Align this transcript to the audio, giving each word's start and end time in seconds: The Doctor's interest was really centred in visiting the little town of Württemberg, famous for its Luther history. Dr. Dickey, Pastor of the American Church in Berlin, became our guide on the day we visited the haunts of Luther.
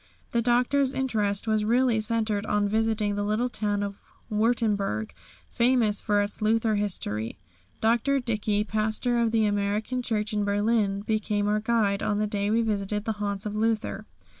The 0.31 0.41
Doctor's 0.41 0.95
interest 0.95 1.47
was 1.47 1.63
really 1.63 2.01
centred 2.01 2.43
in 2.49 2.67
visiting 2.67 3.13
the 3.13 3.23
little 3.23 3.49
town 3.49 3.83
of 3.83 3.99
Württemberg, 4.31 5.11
famous 5.51 6.01
for 6.01 6.23
its 6.23 6.41
Luther 6.41 6.73
history. 6.73 7.37
Dr. 7.81 8.19
Dickey, 8.19 8.63
Pastor 8.63 9.19
of 9.19 9.29
the 9.29 9.45
American 9.45 10.01
Church 10.01 10.33
in 10.33 10.43
Berlin, 10.43 11.01
became 11.01 11.47
our 11.47 11.59
guide 11.59 12.01
on 12.01 12.17
the 12.17 12.25
day 12.25 12.49
we 12.49 12.63
visited 12.63 13.05
the 13.05 13.11
haunts 13.21 13.45
of 13.45 13.55
Luther. 13.55 14.07